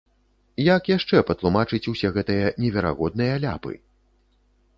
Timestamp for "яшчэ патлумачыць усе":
0.91-2.07